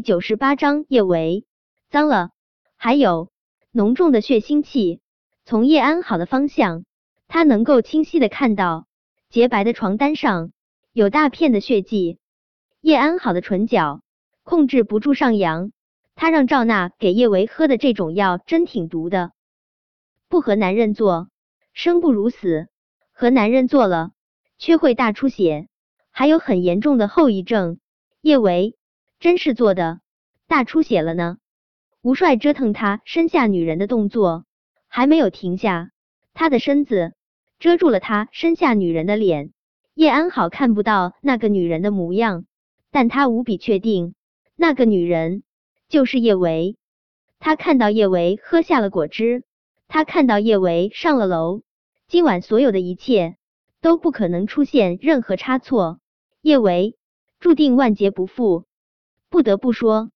[0.00, 1.44] 九十八章叶维
[1.88, 2.30] 脏了，
[2.76, 3.30] 还有
[3.72, 5.00] 浓重的血腥气。
[5.44, 6.84] 从叶安好的方向，
[7.28, 8.86] 他能够清晰的看到
[9.28, 10.52] 洁白的床单上
[10.92, 12.18] 有大片的血迹。
[12.80, 14.02] 叶安好的唇角
[14.42, 15.72] 控制不住上扬，
[16.14, 19.32] 他让赵娜给叶维喝的这种药真挺毒的。
[20.28, 21.28] 不和男人做，
[21.72, 22.66] 生不如死；
[23.12, 24.12] 和男人做了，
[24.58, 25.68] 却会大出血，
[26.10, 27.78] 还有很严重的后遗症。
[28.20, 28.76] 叶维。
[29.20, 30.00] 真是做的
[30.48, 31.36] 大出血了呢！
[32.00, 34.46] 吴帅折腾他身下女人的动作
[34.88, 35.90] 还没有停下，
[36.32, 37.12] 他的身子
[37.58, 39.52] 遮住了他身下女人的脸。
[39.92, 42.46] 叶安好看不到那个女人的模样，
[42.90, 44.14] 但他无比确定
[44.56, 45.42] 那个女人
[45.90, 46.78] 就是叶维。
[47.38, 49.44] 他看到叶维喝下了果汁，
[49.86, 51.60] 他看到叶维上了楼。
[52.08, 53.36] 今晚所有的一切
[53.82, 56.00] 都不可能出现任何差错，
[56.40, 56.96] 叶维
[57.38, 58.64] 注定万劫不复。
[59.30, 60.10] 不得不说，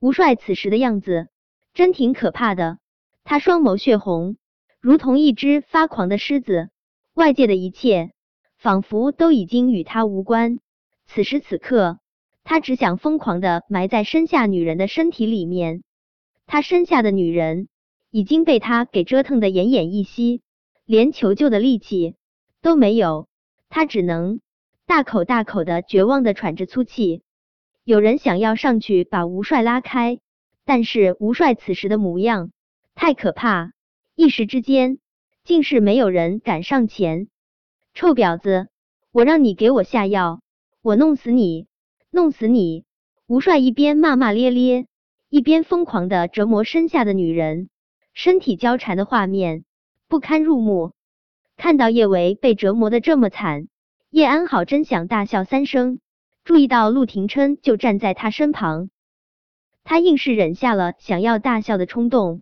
[0.00, 1.28] 吴帅此时的样子
[1.74, 2.78] 真挺可怕的。
[3.22, 4.36] 他双眸血红，
[4.80, 6.70] 如同一只发狂的狮子。
[7.14, 8.10] 外界的一切
[8.58, 10.58] 仿佛都已经与他无关。
[11.06, 12.00] 此时此刻，
[12.42, 15.84] 他只想疯狂的埋在身下女人的身体里面。
[16.46, 17.68] 他身下的女人
[18.10, 20.42] 已经被他给折腾的奄奄一息，
[20.84, 22.16] 连求救的力气
[22.60, 23.28] 都没有。
[23.68, 24.40] 他只能
[24.84, 27.22] 大口大口的绝望的喘着粗气。
[27.86, 30.18] 有人想要上去把吴帅拉开，
[30.64, 32.50] 但是吴帅此时的模样
[32.96, 33.74] 太可怕，
[34.16, 34.98] 一时之间
[35.44, 37.28] 竟是没有人敢上前。
[37.94, 38.66] 臭婊子，
[39.12, 40.40] 我让你给我下药，
[40.82, 41.68] 我弄死你，
[42.10, 42.82] 弄死你！
[43.28, 44.86] 吴帅一边骂骂咧咧，
[45.28, 47.68] 一边疯狂的折磨身下的女人，
[48.12, 49.62] 身体交缠的画面
[50.08, 50.90] 不堪入目。
[51.56, 53.68] 看到叶维被折磨的这么惨，
[54.10, 56.00] 叶安好真想大笑三声。
[56.46, 58.88] 注意到陆廷琛就站在他身旁，
[59.82, 62.40] 他硬是忍下了想要大笑的冲动。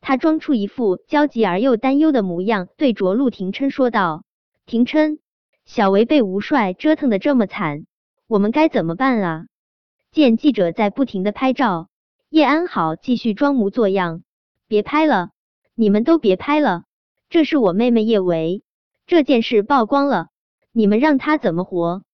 [0.00, 4.22] 他装出一副焦急而又担忧的模样，对着陆廷琛说道
[4.64, 5.18] ：“廷琛，
[5.64, 7.84] 小维被吴帅折腾的这么惨，
[8.28, 9.46] 我们该怎么办啊？”
[10.12, 11.88] 见记者在不停的拍照，
[12.28, 14.22] 叶安好继续装模作样
[14.68, 15.30] ：“别拍了，
[15.74, 16.84] 你们都别拍了，
[17.28, 18.62] 这是我妹妹叶维，
[19.04, 20.28] 这件事曝光了，
[20.70, 22.04] 你们让她怎么活？”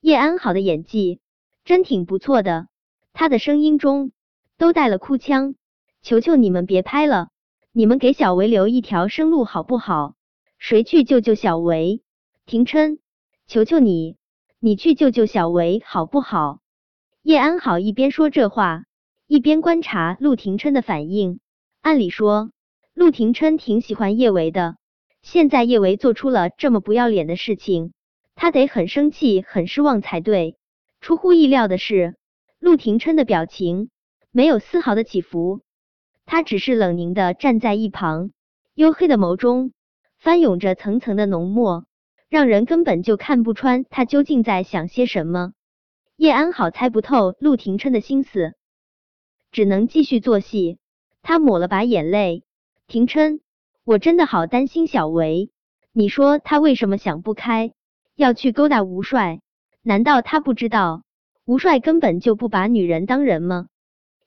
[0.00, 1.20] 叶安好的演技
[1.64, 2.68] 真挺不错的，
[3.12, 4.12] 他的声音中
[4.58, 5.54] 都带了哭腔。
[6.02, 7.30] 求求你们别拍了，
[7.72, 10.14] 你们给小维留一条生路好不好？
[10.58, 12.02] 谁去救救小维？
[12.44, 12.98] 廷琛，
[13.48, 14.16] 求求你，
[14.60, 16.60] 你去救救小维好不好？
[17.22, 18.84] 叶安好一边说这话，
[19.26, 21.40] 一边观察陆廷琛的反应。
[21.80, 22.52] 按理说，
[22.94, 24.76] 陆廷琛挺喜欢叶维的，
[25.22, 27.92] 现在叶维做出了这么不要脸的事情。
[28.36, 30.56] 他得很生气、很失望才对。
[31.00, 32.14] 出乎意料的是，
[32.60, 33.90] 陆廷琛的表情
[34.30, 35.62] 没有丝毫的起伏，
[36.26, 38.30] 他只是冷凝的站在一旁，
[38.74, 39.72] 黝黑的眸中
[40.18, 41.86] 翻涌着层层的浓墨，
[42.28, 45.52] 让人根本就看不穿他究竟在想些什么。
[46.16, 48.54] 叶安好猜不透陆廷琛的心思，
[49.52, 50.78] 只能继续做戏。
[51.22, 52.44] 他抹了把眼泪
[52.88, 53.40] ：“廷琛，
[53.84, 55.50] 我真的好担心小维，
[55.92, 57.72] 你说他为什么想不开？”
[58.16, 59.40] 要去勾搭吴帅，
[59.82, 61.02] 难道他不知道
[61.44, 63.66] 吴帅根本就不把女人当人吗？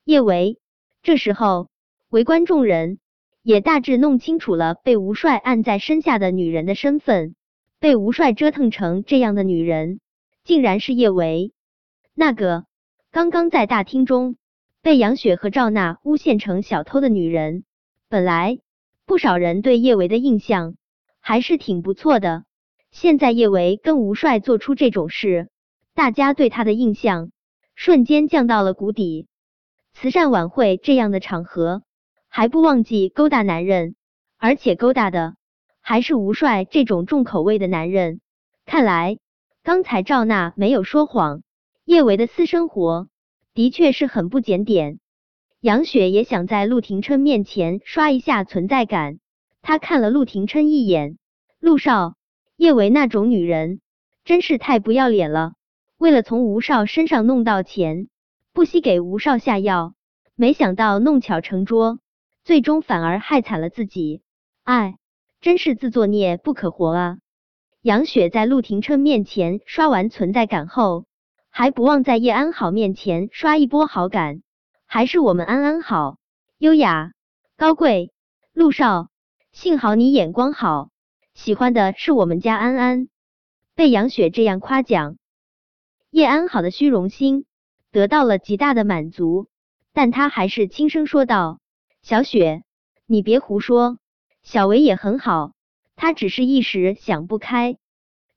[0.06, 0.60] 叶维，
[1.02, 1.70] 这时候
[2.10, 3.00] 围观众人
[3.42, 7.34] 也大致弄清楚了被吴帅按在身下的女人的身份，
[7.80, 10.00] 被吴帅折腾成这样的女人，
[10.44, 11.52] 竟然是叶维，
[12.14, 12.66] 那个
[13.12, 14.36] 刚刚在大厅中
[14.84, 17.64] 被杨雪和赵娜诬陷成小偷的女人。
[18.08, 18.60] 本来
[19.08, 20.76] 不少人对叶维的印象
[21.20, 22.44] 还是挺不错的。
[22.92, 25.50] 现在叶维跟吴帅做出这种事，
[25.94, 27.32] 大家对他的印象
[27.76, 29.28] 瞬间降到了谷底。
[29.94, 31.84] 慈善晚会这样的场合，
[32.28, 33.96] 还不忘记勾搭男人，
[34.38, 35.36] 而且勾搭的
[35.82, 38.22] 还是吴帅这种重口味的男人。
[38.66, 39.18] 看来
[39.64, 41.42] 刚才赵娜没有说谎，
[41.86, 43.08] 叶维的私生活
[43.54, 45.00] 的确是很不检点。
[45.60, 49.20] 杨雪也想在陆廷琛面前刷一下存在感，
[49.62, 51.18] 她看了陆廷琛一眼，
[51.60, 52.19] 陆少。
[52.60, 53.80] 叶维那种女人
[54.26, 55.54] 真是太不要脸了，
[55.98, 58.10] 为了从吴少身上弄到钱，
[58.52, 59.94] 不惜给吴少下药，
[60.36, 62.00] 没想到弄巧成拙，
[62.44, 64.24] 最终反而害惨了自己。
[64.66, 64.98] 哎，
[65.40, 67.18] 真是自作孽不可活啊！
[67.82, 71.06] 杨雪在陆廷琛面前刷完存在感后，
[71.50, 74.42] 还不忘在叶安好面前刷一波好感，
[74.86, 76.18] 还是我们安安好，
[76.58, 77.14] 优雅
[77.56, 78.12] 高贵，
[78.52, 79.08] 陆少，
[79.54, 80.90] 幸好你眼光好。
[81.34, 83.08] 喜欢的是我们家安安，
[83.76, 85.18] 被杨雪这样夸奖，
[86.10, 87.46] 叶安好的虚荣心
[87.92, 89.48] 得到了极大的满足，
[89.94, 91.60] 但他还是轻声说道
[92.04, 92.64] ：“小雪，
[93.06, 93.98] 你别胡说，
[94.44, 95.54] 小维也很好，
[95.96, 97.78] 他只是一时想不开。”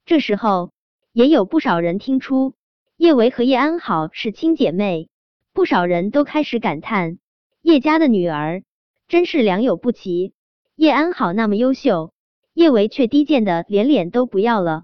[0.05, 0.71] 这时候，
[1.11, 2.55] 也有不少人听出
[2.97, 5.09] 叶维和叶安好是亲姐妹，
[5.51, 7.19] 不少人都开始感叹
[7.61, 8.63] 叶家的女儿
[9.07, 10.33] 真是良莠不齐。
[10.75, 12.11] 叶安好那么优秀，
[12.53, 14.83] 叶维却低贱的连脸都不要了。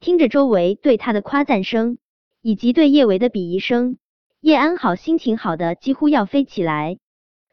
[0.00, 1.98] 听着周围对他的夸赞声，
[2.42, 3.98] 以及对叶维的鄙夷声，
[4.40, 6.98] 叶安好心情好的几乎要飞起来。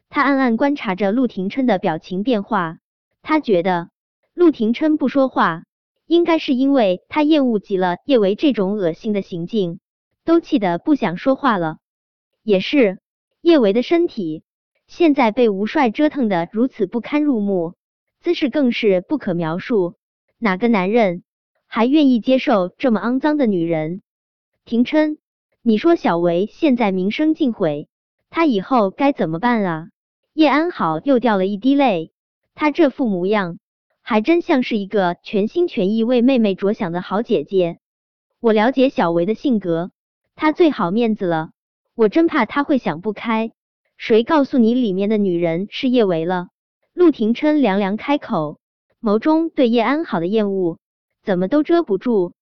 [0.08, 2.78] 他暗暗观察着陆廷琛的表情变化，
[3.22, 3.88] 他觉得
[4.34, 5.64] 陆廷琛不说话，
[6.06, 9.80] 应该是因为他厌恶极了叶维这种恶心的行径，
[10.24, 11.78] 都气得不想说话了。
[12.42, 12.98] 也是
[13.40, 14.44] 叶维的身体。
[14.88, 17.72] 现在被吴帅折腾的如此不堪入目，
[18.22, 19.96] 姿势更是不可描述。
[20.38, 21.24] 哪个男人
[21.66, 24.00] 还愿意接受这么肮脏的女人？
[24.64, 25.18] 廷琛，
[25.60, 27.88] 你说小维现在名声尽毁，
[28.30, 29.88] 他以后该怎么办啊？
[30.34, 32.12] 叶安好又掉了一滴泪，
[32.54, 33.58] 他这副模样，
[34.02, 37.78] 还真像是一个全心全意为妹妹着想的好姐姐。
[38.38, 39.90] 我了解小维的性格，
[40.36, 41.50] 他最好面子了，
[41.96, 43.50] 我真怕他会想不开。
[43.96, 46.48] 谁告诉你里面的女人是叶维了？
[46.94, 48.58] 陆廷琛凉凉开口，
[49.00, 50.78] 眸中对叶安好的厌恶
[51.22, 52.32] 怎么都遮不住。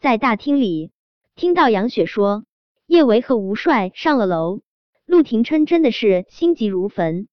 [0.00, 0.90] 在大厅里
[1.36, 2.44] 听到杨雪说
[2.86, 4.60] 叶维和吴帅上了楼，
[5.06, 7.28] 陆廷琛真的是心急如焚。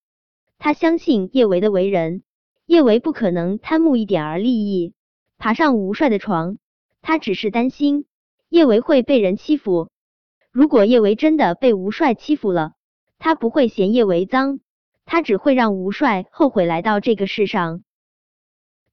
[0.59, 2.23] 他相信叶维的为人，
[2.65, 4.93] 叶维不可能贪慕一点儿利益，
[5.37, 6.57] 爬上吴帅的床。
[7.01, 8.05] 他只是担心
[8.47, 9.89] 叶维会被人欺负。
[10.51, 12.73] 如果叶维真的被吴帅欺负了，
[13.17, 14.59] 他不会嫌叶维脏，
[15.05, 17.83] 他只会让吴帅后悔来到这个世上。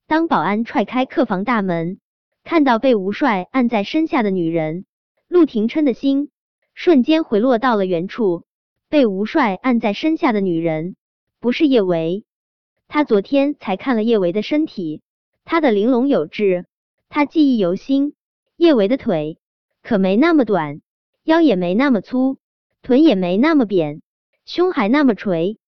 [0.07, 1.99] 当保安踹开客房大门，
[2.43, 4.85] 看到被吴帅按在身下的女人，
[5.27, 6.31] 陆廷琛的心
[6.73, 8.43] 瞬间回落到了原处。
[8.89, 10.95] 被吴帅按在身下的女人
[11.39, 12.25] 不是叶维，
[12.87, 15.03] 他昨天才看了叶维的身体，
[15.45, 16.65] 她的玲珑有致，
[17.07, 18.15] 他记忆犹新。
[18.57, 19.37] 叶维的腿
[19.83, 20.81] 可没那么短，
[21.23, 22.39] 腰也没那么粗，
[22.81, 24.01] 臀也没那么扁。
[24.45, 25.58] 胸还那么垂，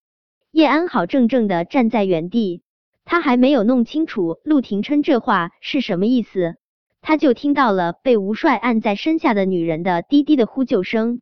[0.51, 2.61] 叶安好怔怔的站在原地，
[3.05, 6.57] 他还没有弄清楚陆廷琛这话是什么意思，
[6.99, 11.21] 他就听到了被吴帅按在身下的女人的低低的呼救声：“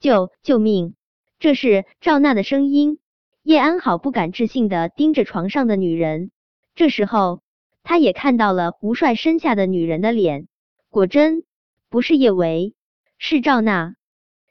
[0.00, 0.94] 救救命！”
[1.38, 2.98] 这是赵娜的声音。
[3.44, 6.32] 叶安好不敢置信的盯着床上的女人，
[6.74, 7.42] 这时候
[7.84, 10.48] 他也看到了吴帅身下的女人的脸，
[10.90, 11.44] 果真
[11.88, 12.74] 不是叶维，
[13.16, 13.94] 是赵娜。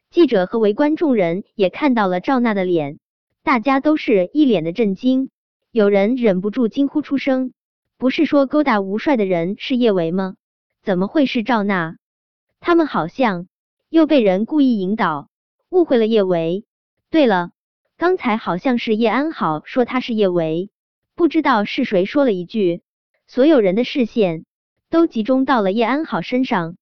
[0.08, 2.98] 记者和围观众人也看到了赵娜的脸，
[3.46, 5.30] 大家都是一脸的震惊，
[5.70, 7.52] 有人忍不住惊呼出声
[7.96, 10.34] ：“不是说勾搭吴帅的人是叶维吗？
[10.82, 11.94] 怎么会是赵娜？
[12.58, 13.46] 他们好像
[13.88, 15.28] 又被人故意引导，
[15.70, 16.64] 误会了叶维。
[17.08, 17.52] 对了，
[17.96, 20.72] 刚才好像是叶安好说他是叶维，
[21.14, 22.82] 不知道是谁说了一句，
[23.28, 24.44] 所有人的视线
[24.90, 26.76] 都集中到了叶安好身上。